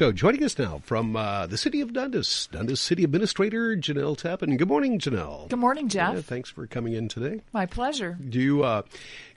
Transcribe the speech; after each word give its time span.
Show. 0.00 0.12
Joining 0.12 0.42
us 0.44 0.58
now 0.58 0.80
from 0.82 1.14
uh, 1.14 1.46
the 1.46 1.58
city 1.58 1.82
of 1.82 1.92
Dundas, 1.92 2.48
Dundas 2.50 2.80
City 2.80 3.04
Administrator 3.04 3.76
Jenelle 3.76 4.16
Teppen. 4.16 4.56
Good 4.56 4.66
morning, 4.66 4.98
Jenelle. 4.98 5.50
Good 5.50 5.58
morning, 5.58 5.90
Jeff. 5.90 6.14
Yeah, 6.14 6.20
thanks 6.22 6.48
for 6.48 6.66
coming 6.66 6.94
in 6.94 7.06
today. 7.08 7.42
My 7.52 7.66
pleasure. 7.66 8.16
Do 8.26 8.40
you, 8.40 8.64
uh, 8.64 8.80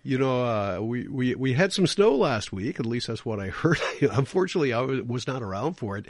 you 0.03 0.17
know, 0.17 0.45
uh, 0.45 0.79
we, 0.79 1.05
we, 1.09 1.35
we 1.35 1.51
had 1.51 1.73
some 1.73 1.85
snow 1.85 2.15
last 2.15 2.53
week, 2.53 2.79
at 2.79 2.85
least 2.85 3.07
that's 3.07 3.25
what 3.25 3.41
I 3.41 3.47
heard. 3.49 3.77
Unfortunately, 4.01 4.71
I 4.71 4.79
was 4.79 5.27
not 5.27 5.43
around 5.43 5.73
for 5.73 5.97
it. 5.97 6.05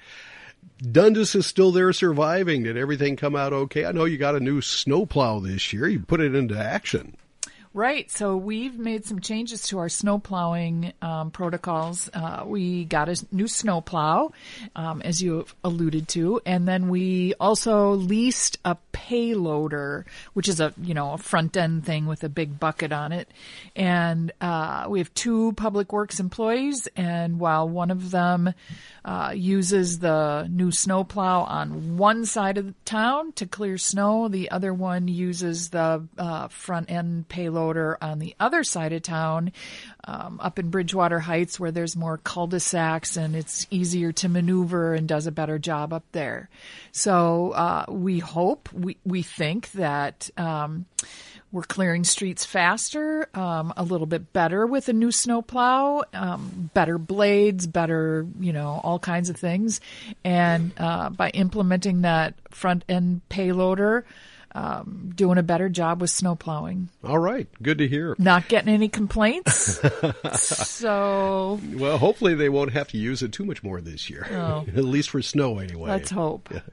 Dundas 0.80 1.34
is 1.34 1.48
still 1.48 1.72
there 1.72 1.92
surviving. 1.92 2.62
Did 2.62 2.78
everything 2.78 3.16
come 3.16 3.36
out 3.36 3.54
okay? 3.54 3.86
I 3.86 3.92
know 3.92 4.06
you 4.06 4.20
got 4.20 4.36
a 4.36 4.40
new 4.40 4.62
snowplow 4.62 5.40
this 5.40 5.74
year. 5.74 5.88
You 5.88 6.02
put 6.02 6.22
it 6.22 6.36
into 6.36 6.56
action. 6.56 7.18
Right. 7.76 8.12
So 8.12 8.38
we've 8.38 8.78
made 8.78 9.04
some 9.04 9.20
changes 9.20 9.64
to 9.70 9.80
our 9.80 9.89
snow 9.89 10.20
plowing 10.20 10.94
um, 11.02 11.32
protocols. 11.32 12.07
Uh, 12.14 12.44
we 12.46 12.86
got 12.86 13.10
a 13.10 13.26
new 13.32 13.48
snow 13.48 13.82
plow, 13.82 14.32
um, 14.76 15.02
as 15.02 15.24
you 15.24 15.48
alluded 15.64 16.07
to, 16.10 16.39
and 16.46 16.68
then 16.68 16.89
we 16.89 17.33
also 17.39 17.94
leased 17.94 18.60
a 18.64 18.78
payloader, 18.94 20.04
which 20.33 20.47
is 20.47 20.60
a 20.60 20.71
you 20.83 20.94
know 20.94 21.14
a 21.14 21.18
front 21.18 21.57
end 21.57 21.83
thing 21.83 22.06
with 22.06 22.24
a 22.24 22.30
big 22.30 22.60
bucket 22.60 22.92
on 22.92 23.11
it. 23.11 23.28
And 23.75 24.32
uh, 24.39 24.86
we 24.88 25.00
have 25.00 25.11
two 25.16 25.54
public 25.54 25.92
works 25.92 26.19
employees, 26.19 26.88
and 26.96 27.39
while 27.39 27.68
one 27.68 27.89
of 27.89 28.11
them 28.11 28.54
uh, 29.04 29.33
uses 29.36 29.97
the 29.97 30.47
new 30.47 30.71
snow 30.71 31.04
plow 31.04 31.42
on 31.42 31.97
one 31.97 32.25
side 32.25 32.59
of 32.59 32.67
the 32.67 32.75
town 32.86 33.31
to 33.33 33.47
clear 33.47 33.80
snow, 33.80 34.28
the 34.28 34.52
other 34.52 34.75
one 34.75 35.08
uses 35.08 35.69
the 35.69 36.08
uh, 36.19 36.47
front 36.50 36.92
end 36.92 37.28
payloader 37.30 37.62
loader 37.64 37.98
on 38.02 38.20
the 38.20 38.36
other 38.40 38.64
side 38.64 38.94
of 38.94 39.02
town, 39.02 39.52
um, 40.06 40.40
up 40.42 40.59
in 40.59 40.70
Bridgewater 40.70 41.20
Heights, 41.20 41.59
where 41.59 41.72
there's 41.72 41.95
more 41.95 42.17
cul-de-sacs 42.17 43.17
and 43.17 43.36
it's 43.36 43.67
easier 43.72 44.12
to 44.14 44.30
maneuver 44.30 44.94
and 44.94 45.08
does 45.08 45.28
a 45.28 45.31
better 45.31 45.59
job 45.59 45.94
up 45.94 46.03
there. 46.12 46.50
So 46.92 47.52
uh, 47.52 47.86
we 47.89 48.20
hope, 48.20 48.70
we 48.73 48.97
we 49.05 49.23
think 49.23 49.72
that. 49.72 50.30
Um, 50.38 50.86
we're 51.52 51.61
clearing 51.61 52.03
streets 52.03 52.45
faster, 52.45 53.30
um, 53.36 53.73
a 53.77 53.83
little 53.83 54.08
bit 54.08 54.33
better 54.33 54.66
with 54.66 54.89
a 54.89 54.94
new 54.94 55.11
snowplow, 55.11 56.02
um, 56.11 56.72
better 56.73 56.98
blades, 56.98 57.67
better, 57.67 58.25
you 58.39 58.52
know, 58.52 58.81
all 58.83 58.98
kinds 58.98 59.30
of 59.30 59.38
things. 59.38 59.80
And 60.23 60.72
uh, 60.80 61.11
by 61.11 61.30
implementing 61.30 62.02
that 62.02 62.33
front 62.50 62.83
end 62.89 63.22
payloader, 63.30 64.02
um, 64.55 65.11
doing 65.15 65.37
a 65.37 65.43
better 65.43 65.69
job 65.69 66.01
with 66.01 66.09
snow 66.09 66.35
plowing. 66.35 66.89
All 67.03 67.17
right, 67.17 67.47
good 67.61 67.79
to 67.79 67.87
hear. 67.87 68.15
Not 68.19 68.47
getting 68.47 68.73
any 68.73 68.87
complaints. 68.87 69.79
so, 70.39 71.59
well, 71.73 71.97
hopefully 71.97 72.35
they 72.35 72.49
won't 72.49 72.73
have 72.73 72.89
to 72.89 72.97
use 72.97 73.23
it 73.23 73.31
too 73.31 73.45
much 73.45 73.63
more 73.63 73.81
this 73.81 74.09
year. 74.09 74.23
At 74.67 74.85
least 74.85 75.09
for 75.09 75.21
snow, 75.21 75.59
anyway. 75.59 75.89
Let's 75.89 76.11
hope. 76.11 76.49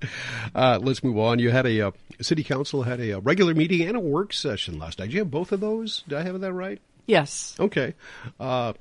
Uh, 0.54 0.78
let's 0.82 1.04
move 1.04 1.16
on. 1.16 1.38
You 1.38 1.50
had 1.50 1.66
a 1.66 1.80
uh, 1.80 1.90
city 2.20 2.42
council 2.42 2.82
had 2.82 3.00
a, 3.00 3.12
a, 3.12 3.20
regular 3.20 3.54
meeting 3.54 3.82
and 3.82 3.96
a 3.96 4.00
work 4.00 4.32
session 4.32 4.78
last 4.78 4.98
night. 4.98 5.06
Did 5.06 5.14
you 5.14 5.18
have 5.20 5.30
both 5.30 5.52
of 5.52 5.60
those? 5.60 6.02
Did 6.08 6.18
I 6.18 6.22
have 6.22 6.40
that 6.40 6.52
right? 6.52 6.80
Yes. 7.06 7.56
Okay. 7.58 7.94
Uh, 8.38 8.72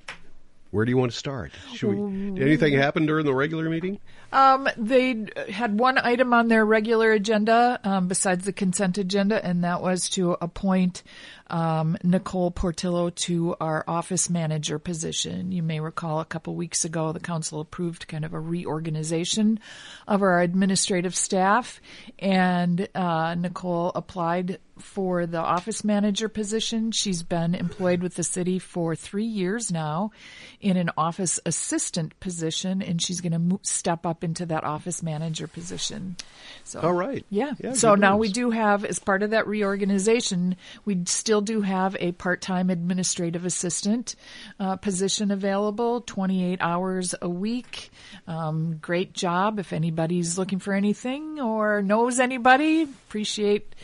where 0.72 0.86
do 0.86 0.92
you 0.92 0.98
want 0.98 1.12
to 1.12 1.18
start? 1.18 1.52
Should 1.74 1.90
we, 1.90 2.32
did 2.32 2.44
anything 2.44 2.74
happen 2.74 3.06
during 3.06 3.26
the 3.26 3.34
regular 3.34 3.70
meeting? 3.70 4.00
Um, 4.32 4.70
they 4.78 5.26
had 5.50 5.80
one 5.80 5.98
item 5.98 6.34
on 6.34 6.48
their 6.48 6.64
regular 6.64 7.12
agenda 7.12 7.80
um, 7.84 8.08
besides 8.08 8.46
the 8.46 8.54
consent 8.54 9.00
agenda, 9.00 9.44
and 9.44 9.64
that 9.64 9.82
was 9.82 10.10
to 10.10 10.38
appoint 10.40 11.02
um, 11.50 11.98
Nicole 12.04 12.52
Portillo 12.52 13.10
to 13.10 13.56
our 13.60 13.84
office 13.88 14.30
manager 14.30 14.78
position. 14.78 15.52
You 15.52 15.64
may 15.64 15.80
recall 15.80 16.20
a 16.20 16.26
couple 16.26 16.56
weeks 16.56 16.86
ago 16.86 17.12
the 17.12 17.20
council 17.20 17.60
approved 17.60 18.08
kind 18.08 18.24
of 18.24 18.36
a 18.36 18.40
reorganization 18.40 19.60
of 20.08 20.22
our 20.22 20.42
administrative 20.42 21.16
staff, 21.16 21.82
and 22.20 22.88
uh, 22.94 23.34
Nicole 23.34 23.92
applied 23.96 24.60
for 24.82 25.26
the 25.26 25.40
office 25.40 25.84
manager 25.84 26.30
position. 26.30 26.92
She's 26.92 27.24
been 27.24 27.56
employed 27.56 28.02
with 28.02 28.16
the 28.16 28.24
city 28.24 28.60
for 28.60 28.96
three 28.96 29.26
years 29.26 29.72
now 29.72 30.12
in 30.60 30.78
an 30.78 30.92
office 30.98 31.40
assistant 31.46 32.20
position, 32.20 32.82
and 32.82 33.02
she's 33.02 33.22
going 33.22 33.34
to 33.34 33.60
step 33.64 34.06
up 34.06 34.24
into 34.24 34.46
that 34.48 34.64
office 34.64 35.02
manager 35.02 35.48
position. 35.48 36.16
So, 36.64 36.82
all 36.82 36.94
right, 36.94 37.26
yeah. 37.30 37.54
yeah 37.60 37.74
so 37.74 37.96
now 37.96 38.18
news. 38.18 38.22
we 38.22 38.30
do 38.30 38.50
have, 38.52 38.86
as 38.86 39.00
part 39.00 39.24
of 39.24 39.32
that 39.32 39.48
reorganization, 39.48 40.56
we 40.86 41.04
still 41.06 41.42
do 41.42 41.62
have 41.62 41.96
a 42.00 42.12
part-time 42.14 42.70
administrative 42.70 43.46
assistant 43.46 44.16
uh, 44.60 44.76
position 44.76 45.32
available, 45.32 46.02
28 46.02 46.60
hours 46.62 47.16
a 47.22 47.30
week. 47.30 47.92
Um, 48.28 48.78
great 48.78 49.14
job. 49.14 49.60
If 49.60 49.74
anybody's 49.74 50.38
looking 50.38 50.60
for 50.60 50.74
anything 50.74 51.40
or 51.40 51.82
knows 51.82 52.20
anybody, 52.20 52.84
appreciate 52.84 53.76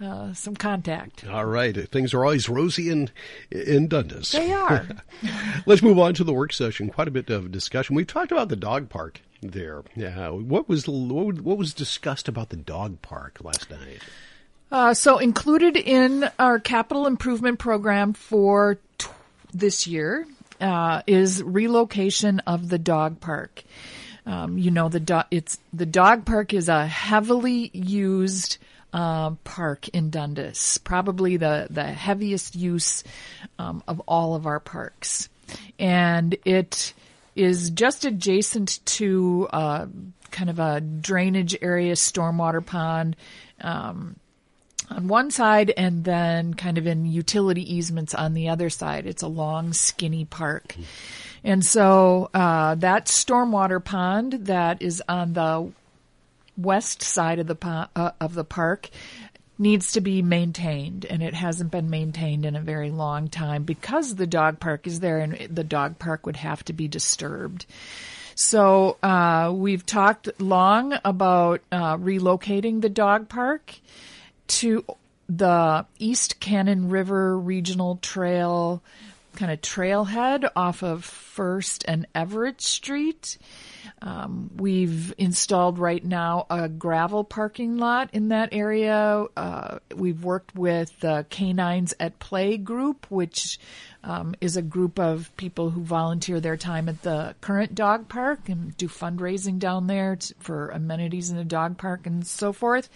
uh, 0.00 0.32
some 0.32 0.56
contact. 0.56 1.26
All 1.28 1.44
right. 1.44 1.76
Things 1.90 2.14
are 2.14 2.24
always 2.24 2.48
rosy 2.48 2.88
in, 2.88 3.10
in 3.50 3.88
Dundas. 3.88 4.32
They 4.32 4.52
are. 4.52 4.86
Let's 5.66 5.82
move 5.82 5.98
on 5.98 6.14
to 6.14 6.24
the 6.24 6.32
work 6.32 6.52
session. 6.52 6.88
Quite 6.88 7.08
a 7.08 7.12
bit 7.12 7.30
of 7.30 7.52
discussion. 7.52 7.96
We 7.96 8.04
talked 8.04 8.32
about 8.32 8.48
the 8.48 8.56
dog 8.56 8.88
park 8.88 9.20
there. 9.42 9.82
Yeah. 9.94 10.30
What 10.30 10.68
was 10.68 10.88
what 10.88 11.58
was 11.58 11.74
discussed 11.74 12.28
about 12.28 12.50
the 12.50 12.56
dog 12.56 13.02
park 13.02 13.38
last 13.42 13.70
night? 13.70 14.00
Uh, 14.72 14.94
so 14.94 15.18
included 15.18 15.76
in 15.76 16.30
our 16.38 16.60
capital 16.60 17.06
improvement 17.06 17.58
program 17.58 18.12
for 18.12 18.78
t- 18.98 19.08
this 19.52 19.86
year 19.86 20.26
uh, 20.60 21.02
is 21.06 21.42
relocation 21.42 22.40
of 22.40 22.68
the 22.68 22.78
dog 22.78 23.20
park. 23.20 23.64
Um, 24.26 24.58
you 24.58 24.70
know 24.70 24.88
the 24.88 25.00
do- 25.00 25.22
it's 25.30 25.58
the 25.72 25.86
dog 25.86 26.24
park 26.24 26.54
is 26.54 26.68
a 26.68 26.86
heavily 26.86 27.70
used 27.72 28.58
uh, 28.92 29.30
park 29.44 29.88
in 29.88 30.10
Dundas, 30.10 30.78
probably 30.78 31.36
the 31.36 31.66
the 31.70 31.84
heaviest 31.84 32.54
use 32.54 33.04
um, 33.58 33.82
of 33.86 34.00
all 34.08 34.34
of 34.34 34.46
our 34.46 34.60
parks, 34.60 35.28
and 35.78 36.36
it 36.44 36.94
is 37.36 37.70
just 37.70 38.04
adjacent 38.04 38.84
to 38.84 39.48
uh, 39.52 39.86
kind 40.30 40.50
of 40.50 40.58
a 40.58 40.80
drainage 40.80 41.56
area, 41.62 41.94
stormwater 41.94 42.64
pond. 42.64 43.16
Um, 43.60 44.16
on 44.90 45.06
one 45.06 45.30
side 45.30 45.72
and 45.76 46.02
then 46.04 46.54
kind 46.54 46.76
of 46.76 46.86
in 46.86 47.06
utility 47.06 47.76
easements 47.76 48.14
on 48.14 48.34
the 48.34 48.48
other 48.48 48.68
side. 48.70 49.06
It's 49.06 49.22
a 49.22 49.28
long, 49.28 49.72
skinny 49.72 50.24
park. 50.24 50.74
And 51.44 51.64
so 51.64 52.28
uh, 52.34 52.74
that 52.76 53.06
stormwater 53.06 53.82
pond 53.82 54.32
that 54.46 54.82
is 54.82 55.02
on 55.08 55.32
the 55.32 55.72
west 56.62 57.02
side 57.02 57.38
of 57.38 57.46
the 57.46 57.88
uh, 57.96 58.10
of 58.20 58.34
the 58.34 58.44
park 58.44 58.90
needs 59.58 59.92
to 59.92 60.00
be 60.00 60.22
maintained 60.22 61.04
and 61.04 61.22
it 61.22 61.34
hasn't 61.34 61.70
been 61.70 61.90
maintained 61.90 62.46
in 62.46 62.56
a 62.56 62.60
very 62.60 62.90
long 62.90 63.28
time 63.28 63.62
because 63.62 64.14
the 64.14 64.26
dog 64.26 64.58
park 64.58 64.86
is 64.86 65.00
there 65.00 65.18
and 65.18 65.54
the 65.54 65.62
dog 65.62 65.98
park 65.98 66.24
would 66.24 66.36
have 66.36 66.64
to 66.64 66.72
be 66.72 66.88
disturbed. 66.88 67.66
So 68.34 68.96
uh, 69.02 69.52
we've 69.54 69.84
talked 69.84 70.40
long 70.40 70.94
about 71.04 71.60
uh, 71.70 71.98
relocating 71.98 72.80
the 72.80 72.88
dog 72.88 73.28
park 73.28 73.74
to 74.48 74.82
the 75.28 75.84
East 75.98 76.40
Cannon 76.40 76.88
River 76.88 77.38
Regional 77.38 77.96
Trail 77.96 78.82
kind 79.36 79.52
of 79.52 79.60
trailhead 79.60 80.50
off 80.56 80.82
of 80.82 81.04
First 81.30 81.84
and 81.86 82.06
Everett 82.12 82.60
Street. 82.60 83.38
Um, 84.02 84.50
we've 84.56 85.14
installed 85.16 85.78
right 85.78 86.04
now 86.04 86.46
a 86.50 86.68
gravel 86.68 87.22
parking 87.22 87.78
lot 87.78 88.10
in 88.12 88.28
that 88.28 88.48
area. 88.52 89.26
Uh, 89.36 89.78
we've 89.94 90.24
worked 90.24 90.54
with 90.56 90.92
Canines 91.30 91.94
at 92.00 92.18
Play 92.18 92.56
group, 92.56 93.06
which 93.10 93.58
um, 94.02 94.34
is 94.40 94.56
a 94.56 94.62
group 94.62 94.98
of 94.98 95.34
people 95.36 95.70
who 95.70 95.82
volunteer 95.82 96.40
their 96.40 96.56
time 96.56 96.88
at 96.88 97.02
the 97.02 97.34
current 97.40 97.74
dog 97.74 98.08
park 98.08 98.48
and 98.48 98.76
do 98.76 98.88
fundraising 98.88 99.58
down 99.58 99.86
there 99.86 100.16
to, 100.16 100.34
for 100.38 100.70
amenities 100.70 101.30
in 101.30 101.36
the 101.36 101.44
dog 101.44 101.76
park 101.76 102.06
and 102.06 102.26
so 102.26 102.52
forth. 102.52 102.88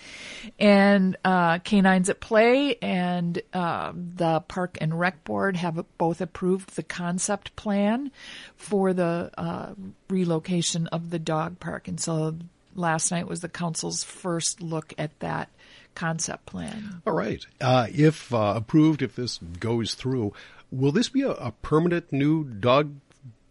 And 0.58 1.16
uh, 1.25 1.58
Canines 1.58 2.08
at 2.08 2.20
Play 2.20 2.76
and 2.76 3.40
uh, 3.52 3.92
the 3.94 4.40
Park 4.40 4.78
and 4.80 4.98
Rec 4.98 5.25
Board 5.25 5.56
have 5.56 5.84
both 5.98 6.20
approved 6.20 6.75
the 6.75 6.82
concept 6.82 7.54
plan 7.54 8.10
for 8.56 8.93
the 8.93 9.31
uh, 9.37 9.75
relocation 10.09 10.87
of 10.88 11.11
the 11.11 11.19
dog 11.19 11.61
park. 11.61 11.88
And 11.88 12.00
so 12.00 12.37
last 12.75 13.11
night 13.11 13.29
was 13.29 13.41
the 13.41 13.49
council's 13.49 14.03
first 14.03 14.61
look 14.61 14.93
at 14.99 15.19
that 15.21 15.49
concept 15.94 16.47
plan. 16.47 17.03
All 17.06 17.12
right. 17.12 17.44
Uh, 17.61 17.87
if 17.93 18.35
uh, 18.35 18.55
approved, 18.56 19.03
if 19.03 19.15
this 19.15 19.38
goes 19.38 19.94
through, 19.94 20.32
Will 20.75 20.91
this 20.91 21.09
be 21.09 21.23
a, 21.23 21.31
a 21.31 21.53
permanent 21.62 22.12
new 22.12 22.44
dog 22.44 22.97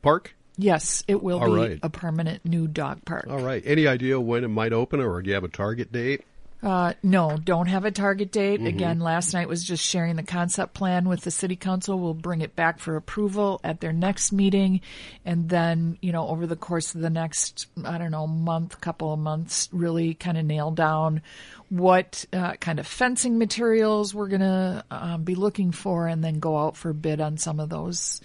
park? 0.01 0.35
Yes, 0.57 1.03
it 1.07 1.23
will 1.23 1.39
All 1.39 1.55
be 1.55 1.61
right. 1.61 1.79
a 1.81 1.89
permanent 1.89 2.45
new 2.45 2.67
dog 2.67 3.05
park. 3.05 3.27
All 3.29 3.39
right. 3.39 3.63
Any 3.65 3.87
idea 3.87 4.19
when 4.19 4.43
it 4.43 4.49
might 4.49 4.73
open, 4.73 4.99
or 4.99 5.21
do 5.21 5.29
you 5.29 5.33
have 5.33 5.45
a 5.45 5.49
target 5.49 5.91
date? 5.91 6.25
Uh, 6.63 6.93
no, 7.03 7.35
don't 7.35 7.67
have 7.67 7.83
a 7.83 7.91
target 7.91 8.31
date. 8.31 8.59
Mm-hmm. 8.59 8.67
Again, 8.67 8.99
last 8.99 9.33
night 9.33 9.49
was 9.49 9.63
just 9.63 9.83
sharing 9.83 10.15
the 10.15 10.23
concept 10.23 10.73
plan 10.73 11.09
with 11.09 11.21
the 11.21 11.31
city 11.31 11.57
council. 11.57 11.99
We'll 11.99 12.13
bring 12.13 12.39
it 12.39 12.55
back 12.55 12.79
for 12.79 12.95
approval 12.95 13.59
at 13.65 13.81
their 13.81 13.91
next 13.91 14.31
meeting. 14.31 14.79
And 15.25 15.49
then, 15.49 15.97
you 16.01 16.13
know, 16.13 16.25
over 16.25 16.47
the 16.47 16.55
course 16.55 16.95
of 16.95 17.01
the 17.01 17.09
next, 17.09 17.67
I 17.83 17.97
don't 17.97 18.11
know, 18.11 18.27
month, 18.27 18.79
couple 18.79 19.11
of 19.11 19.19
months, 19.19 19.67
really 19.73 20.13
kind 20.13 20.37
of 20.37 20.45
nail 20.45 20.71
down 20.71 21.21
what 21.67 22.23
uh, 22.31 22.53
kind 22.53 22.79
of 22.79 22.87
fencing 22.87 23.37
materials 23.37 24.15
we're 24.15 24.29
going 24.29 24.41
to 24.41 24.85
um, 24.89 25.23
be 25.23 25.35
looking 25.35 25.73
for 25.73 26.07
and 26.07 26.23
then 26.23 26.39
go 26.39 26.57
out 26.57 26.77
for 26.77 26.93
bid 26.93 27.19
on 27.19 27.37
some 27.37 27.59
of 27.59 27.67
those 27.67 28.21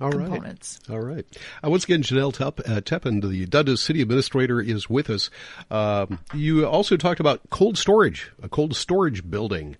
All 0.00 0.10
right. 0.10 0.26
components. 0.26 0.80
All 0.88 1.00
right. 1.00 1.26
Uh, 1.64 1.70
once 1.70 1.84
again, 1.84 2.02
Jenelle 2.02 2.32
Tep- 2.32 2.60
uh, 2.60 2.80
Teppen, 2.80 3.28
the 3.28 3.46
Dundas 3.46 3.82
City 3.82 4.00
Administrator, 4.00 4.60
is 4.60 4.88
with 4.88 5.10
us. 5.10 5.30
Um, 5.70 6.20
you 6.34 6.66
also 6.66 6.96
talked 6.96 7.20
about 7.20 7.40
cold 7.50 7.76
storage, 7.76 8.32
a 8.42 8.48
cold 8.48 8.74
storage 8.74 9.28
building. 9.28 9.76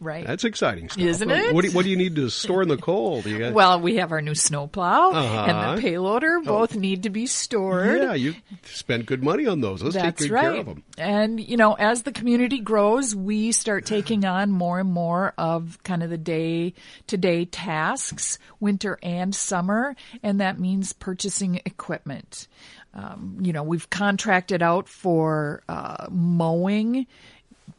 Right. 0.00 0.26
That's 0.26 0.44
exciting 0.44 0.88
stuff. 0.88 1.02
Isn't 1.04 1.30
it? 1.30 1.54
What 1.54 1.62
do, 1.62 1.68
you, 1.68 1.74
what 1.74 1.84
do 1.84 1.90
you 1.90 1.96
need 1.96 2.16
to 2.16 2.28
store 2.28 2.62
in 2.62 2.68
the 2.68 2.76
cold? 2.76 3.24
You 3.26 3.38
got, 3.38 3.52
Well, 3.54 3.80
we 3.80 3.96
have 3.96 4.12
our 4.12 4.20
new 4.20 4.34
snowplow 4.34 5.10
Uh-huh. 5.12 5.44
and 5.48 5.78
the 5.78 5.82
payloader. 5.88 6.44
Both 6.44 6.76
need 6.76 7.04
to 7.04 7.10
be 7.10 7.26
stored. 7.26 7.98
yeah, 8.02 8.14
you 8.14 8.34
spend 8.64 9.06
good 9.06 9.22
money 9.22 9.46
on 9.46 9.60
those. 9.60 9.82
Let's 9.82 9.94
That's 9.96 10.20
take 10.20 10.28
good 10.30 10.34
right. 10.34 10.42
care 10.52 10.60
of 10.60 10.66
them. 10.66 10.82
And, 10.98 11.40
you 11.40 11.56
know, 11.56 11.74
as 11.74 12.02
the 12.02 12.12
community 12.12 12.58
grows, 12.58 13.14
we 13.14 13.52
start 13.52 13.86
taking 13.86 14.24
on 14.24 14.50
more 14.50 14.80
and 14.80 14.90
more 14.92 15.32
of 15.38 15.82
kind 15.82 16.02
of 16.02 16.10
the 16.10 16.18
day 16.18 16.74
to 17.06 17.16
day 17.16 17.44
tasks, 17.46 18.38
winter 18.60 18.98
and 19.02 19.34
summer. 19.34 19.96
And 20.22 20.40
that 20.40 20.58
means 20.60 20.92
purchasing 20.92 21.60
equipment. 21.64 22.48
Um, 22.94 23.36
you 23.42 23.52
know, 23.52 23.62
we've 23.62 23.90
contracted 23.90 24.62
out 24.62 24.88
for 24.88 25.62
uh, 25.68 26.06
mowing, 26.10 27.06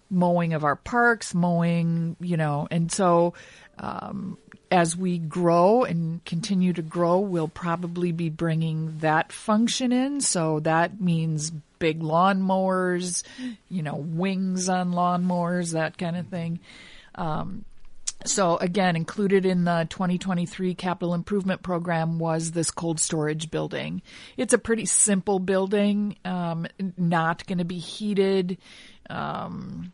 mowing 0.10 0.54
of 0.54 0.64
our 0.64 0.76
parks, 0.76 1.34
mowing, 1.34 2.16
you 2.20 2.38
know, 2.38 2.68
and 2.72 2.92
so 2.92 3.34
um, 3.80 4.38
as 4.72 4.96
we 4.98 5.18
grow 5.18 5.84
and 5.84 6.24
continue 6.26 6.74
to 6.74 6.82
grow, 6.82 7.20
we'll 7.20 7.48
probably 7.48 8.12
be 8.12 8.30
bringing 8.30 8.98
that 9.00 9.32
function 9.32 9.92
in. 9.92 10.22
So 10.22 10.60
that 10.62 11.00
means 11.00 11.52
big 11.80 12.02
lawn 12.02 12.42
mowers, 12.42 13.24
you 13.70 13.84
know, 13.84 13.96
wings 13.96 14.68
on 14.70 14.92
lawn 14.92 15.24
mowers, 15.24 15.72
that 15.72 15.98
kind 15.98 16.18
of 16.18 16.28
thing. 16.28 16.60
Um, 17.16 17.66
so 18.26 18.58
again, 18.58 18.96
included 18.96 19.46
in 19.46 19.64
the 19.64 19.88
2023 19.90 20.74
capital 20.76 21.14
improvement 21.14 21.62
program 21.62 22.20
was 22.20 22.52
this 22.52 22.72
cold 22.72 23.00
storage 23.00 23.52
building. 23.52 24.02
It's 24.38 24.54
a 24.54 24.58
pretty 24.58 24.86
simple 24.86 25.40
building, 25.40 26.18
um, 26.26 26.68
not 26.98 27.46
going 27.46 27.60
to 27.60 27.66
be 27.66 27.78
heated, 27.78 28.58
um, 29.10 29.94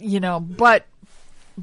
you 0.00 0.20
know, 0.20 0.40
but 0.40 0.86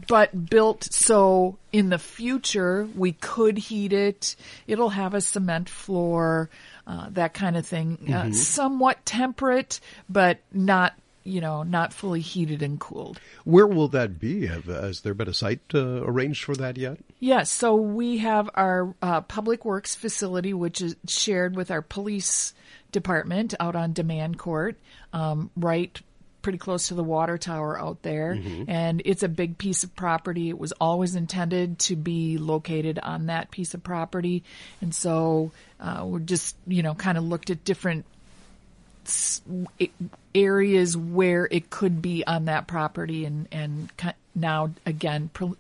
but 0.08 0.50
built 0.50 0.84
so 0.84 1.58
in 1.72 1.90
the 1.90 1.98
future 1.98 2.88
we 2.96 3.14
could 3.14 3.58
heat 3.58 3.94
it. 3.94 4.36
It'll 4.68 4.90
have 4.90 5.14
a 5.14 5.22
cement 5.22 5.70
floor, 5.70 6.50
uh, 6.86 7.08
that 7.12 7.34
kind 7.34 7.56
of 7.56 7.66
thing. 7.66 8.14
Uh, 8.14 8.32
somewhat 8.32 9.06
temperate, 9.06 9.80
but 10.10 10.40
not 10.52 10.94
you 11.24 11.42
know 11.42 11.64
not 11.64 11.94
fully 11.94 12.22
heated 12.22 12.62
and 12.62 12.80
cooled. 12.80 13.20
Where 13.44 13.68
will 13.68 13.88
that 13.90 14.20
be? 14.20 14.48
Have, 14.48 14.66
has 14.66 15.02
there 15.02 15.14
been 15.14 15.30
a 15.30 15.34
site 15.34 15.62
uh, 15.74 16.04
arranged 16.04 16.44
for 16.44 16.56
that 16.56 16.78
yet? 16.78 16.98
Yes, 17.20 17.50
so 17.50 17.76
we 17.76 18.20
have 18.20 18.50
our 18.54 18.94
uh, 19.02 19.22
public 19.22 19.66
works 19.66 19.96
facility, 19.96 20.54
which 20.54 20.82
is 20.82 20.96
shared 21.08 21.56
with 21.56 21.72
our 21.72 21.82
police 21.82 22.54
department 22.92 23.54
out 23.60 23.76
on 23.76 23.94
Demand 23.94 24.38
Court, 24.38 24.78
um, 25.12 25.50
right 25.56 26.00
pretty 26.46 26.60
close 26.60 26.90
to 26.90 26.94
the 26.94 27.04
water 27.04 27.40
tower 27.40 27.76
out 27.80 28.04
there. 28.04 28.34
And 28.68 29.02
it's 29.04 29.24
a 29.24 29.28
big 29.28 29.58
piece 29.58 29.84
of 29.84 29.96
property. 29.96 30.48
It 30.50 30.60
was 30.60 30.74
always 30.80 31.16
intended 31.16 31.80
to 31.80 31.96
be 31.96 32.38
located 32.38 33.00
on 33.00 33.26
that 33.26 33.50
piece 33.50 33.74
of 33.74 33.82
property. 33.82 34.44
And 34.80 34.94
so 34.94 35.52
uh, 35.80 36.04
we're 36.06 36.20
just, 36.20 36.56
you 36.68 36.84
know, 36.84 36.94
kind 36.94 37.18
of 37.18 37.24
looked 37.24 37.50
at 37.50 37.66
different 37.66 38.06
areas 40.36 40.96
where 40.96 41.48
it 41.50 41.72
could 41.72 42.00
be 42.00 42.24
on 42.28 42.46
that 42.46 42.68
property 42.68 43.26
and 43.26 43.48
and 43.52 43.92
now 44.36 44.72
again 44.86 45.30
pre- 45.34 45.54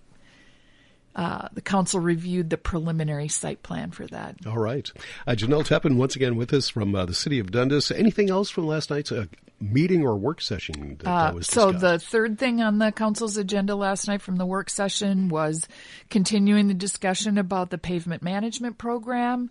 uh, 1.15 1.47
the 1.53 1.61
council 1.61 1.99
reviewed 1.99 2.49
the 2.49 2.57
preliminary 2.57 3.27
site 3.29 3.63
plan 3.63 3.91
for 3.91 4.05
that. 4.07 4.35
All 4.45 4.57
right. 4.57 4.91
Uh, 5.25 5.31
Jenelle 5.31 5.65
Teppen, 5.65 5.95
once 5.97 6.15
again 6.15 6.35
with 6.35 6.53
us 6.53 6.69
from 6.69 6.93
uh, 6.93 7.05
the 7.05 7.13
city 7.13 7.39
of 7.39 7.51
Dundas. 7.51 7.89
Anything 7.91 8.29
else 8.29 8.49
from 8.49 8.67
last 8.67 8.89
night's 8.89 9.11
uh, 9.11 9.25
meeting 9.61 10.03
or 10.05 10.17
work 10.17 10.41
session 10.41 10.97
that 10.99 11.07
uh, 11.09 11.29
Uh, 11.29 11.33
was 11.35 11.47
so 11.47 11.71
discussed? 11.71 11.81
the 12.05 12.09
third 12.11 12.37
thing 12.37 12.61
on 12.61 12.79
the 12.79 12.91
council's 12.91 13.37
agenda 13.37 13.75
last 13.75 14.07
night 14.07 14.21
from 14.21 14.35
the 14.35 14.45
work 14.45 14.69
session 14.69 15.29
was 15.29 15.67
continuing 16.09 16.67
the 16.67 16.73
discussion 16.73 17.37
about 17.37 17.69
the 17.69 17.77
pavement 17.77 18.21
management 18.21 18.77
program. 18.77 19.49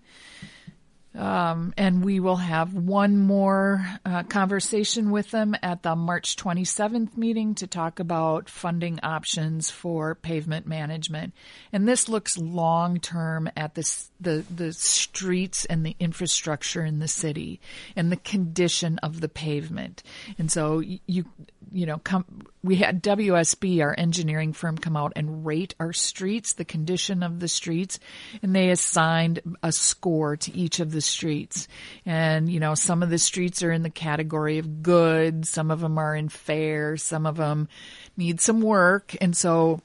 Um, 1.17 1.73
and 1.77 2.05
we 2.05 2.19
will 2.19 2.37
have 2.37 2.75
one 2.75 3.17
more 3.19 3.87
uh, 4.05 4.25
conversation 4.25 5.13
with 5.13 5.31
them 5.31 5.55
at 5.63 5.83
the 5.83 5.95
March 5.95 6.35
27th 6.35 7.17
meeting 7.17 7.55
to 7.57 7.69
talk 7.69 8.01
about 8.01 8.49
funding 8.49 8.99
options 9.03 9.71
for 9.71 10.17
pavement 10.17 10.67
management. 10.67 11.33
And 11.73 11.87
this 11.87 12.09
looks 12.09 12.37
long 12.37 12.99
term 12.99 13.49
at 13.57 13.75
the 13.75 13.85
the 14.21 14.73
streets 14.73 15.65
and 15.67 15.85
the 15.85 15.95
infrastructure 16.01 16.85
in 16.85 16.99
the 16.99 17.09
city 17.09 17.61
and 17.95 18.11
the 18.11 18.17
condition 18.17 18.99
of 18.99 19.21
the 19.21 19.29
pavement. 19.29 20.03
And 20.39 20.51
so 20.51 20.81
you 20.81 21.27
you 21.73 21.87
know 21.87 21.99
come 21.99 22.25
we 22.63 22.77
had 22.77 23.03
WSB 23.03 23.83
our 23.83 23.95
engineering 23.97 24.53
firm 24.53 24.79
come 24.79 24.97
out 24.97 25.13
and 25.17 25.45
rate 25.45 25.75
our 25.79 25.93
streets 25.93 26.55
the 26.55 26.65
condition 26.65 27.23
of 27.23 27.41
the 27.41 27.49
streets 27.49 27.99
and 28.43 28.55
they 28.55 28.71
assigned 28.71 29.41
a 29.63 29.73
score 29.73 30.37
to 30.37 30.57
each 30.57 30.81
of 30.81 30.93
the 30.93 31.01
streets. 31.01 31.69
And 32.07 32.51
you 32.51 32.61
know 32.61 32.75
some 32.75 33.03
of 33.03 33.11
the 33.11 33.19
streets 33.19 33.63
are 33.63 33.73
in 33.73 33.83
the 33.83 33.91
category 33.91 34.59
of 34.59 34.83
good 34.83 35.47
some 35.47 35.71
of 35.71 35.81
them 35.81 35.99
are 35.99 36.17
in 36.17 36.29
fair 36.29 36.97
some 36.97 37.27
of 37.27 37.37
them 37.37 37.69
need 38.17 38.41
some 38.41 38.61
work. 38.61 39.17
And 39.21 39.37
so 39.37 39.81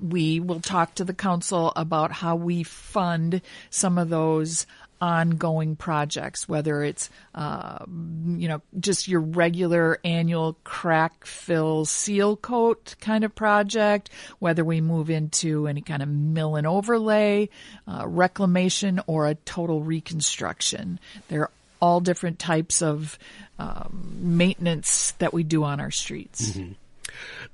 we 0.00 0.40
will 0.40 0.60
talk 0.60 0.94
to 0.96 1.04
the 1.04 1.14
council 1.14 1.72
about 1.76 2.12
how 2.12 2.34
we 2.34 2.62
fund 2.62 3.42
some 3.70 3.98
of 3.98 4.08
those 4.08 4.66
ongoing 5.02 5.74
projects, 5.74 6.48
whether 6.48 6.84
it's, 6.84 7.10
uh, 7.34 7.84
you 7.88 8.46
know, 8.46 8.62
just 8.78 9.08
your 9.08 9.20
regular 9.20 9.98
annual 10.04 10.56
crack 10.62 11.26
fill 11.26 11.84
seal 11.84 12.36
coat 12.36 12.94
kind 13.00 13.24
of 13.24 13.34
project, 13.34 14.10
whether 14.38 14.64
we 14.64 14.80
move 14.80 15.10
into 15.10 15.66
any 15.66 15.80
kind 15.80 16.04
of 16.04 16.08
mill 16.08 16.54
and 16.54 16.68
overlay, 16.68 17.48
uh, 17.88 18.04
reclamation, 18.06 19.00
or 19.08 19.26
a 19.26 19.34
total 19.34 19.82
reconstruction. 19.82 21.00
There 21.28 21.42
are 21.42 21.50
all 21.80 22.00
different 22.00 22.38
types 22.38 22.80
of 22.80 23.18
um, 23.58 24.18
maintenance 24.20 25.10
that 25.18 25.34
we 25.34 25.42
do 25.42 25.64
on 25.64 25.80
our 25.80 25.90
streets. 25.90 26.56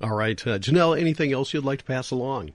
All 0.01 0.15
right. 0.15 0.39
Uh, 0.45 0.59
Jenelle, 0.59 0.99
anything 0.99 1.33
else 1.33 1.51
you'd 1.51 1.65
like 1.65 1.79
to 1.79 1.85
pass 1.85 2.11
along? 2.11 2.51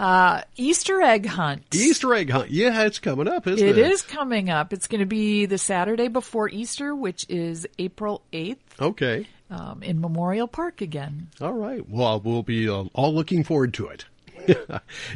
Uh, 0.00 0.40
Easter 0.56 1.02
egg 1.02 1.26
hunt. 1.26 1.62
Easter 1.74 2.14
egg 2.14 2.30
hunt. 2.30 2.50
Yeah, 2.50 2.84
it's 2.84 2.98
coming 2.98 3.28
up, 3.28 3.46
isn't 3.46 3.66
it? 3.68 3.76
It 3.76 3.90
is 3.92 4.00
coming 4.00 4.48
up. 4.48 4.72
It's 4.72 4.86
going 4.86 5.00
to 5.00 5.06
be 5.06 5.44
the 5.44 5.58
Saturday 5.58 6.08
before 6.08 6.48
Easter, 6.48 6.94
which 6.96 7.26
is 7.28 7.66
April 7.78 8.22
8th, 8.32 8.56
Okay. 8.80 9.26
um, 9.50 9.82
in 9.82 10.00
Memorial 10.00 10.48
Park 10.48 10.80
again. 10.80 11.28
All 11.38 11.52
right. 11.52 11.86
Well, 11.86 12.18
we'll 12.18 12.42
be 12.42 12.66
uh, 12.66 12.84
all 12.94 13.12
looking 13.14 13.44
forward 13.44 13.74
to 13.74 13.88
it. 13.88 14.06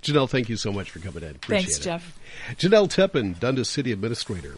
Jenelle, 0.02 0.28
thank 0.28 0.50
you 0.50 0.56
so 0.56 0.70
much 0.70 0.90
for 0.90 0.98
coming 0.98 1.22
in. 1.22 1.30
Appreciate 1.36 1.62
Thanks, 1.62 1.78
it. 1.78 1.82
Jeff. 1.82 2.18
Jenelle 2.58 2.86
Teppen, 2.88 3.40
Dundas 3.40 3.70
City 3.70 3.90
Administrator. 3.90 4.56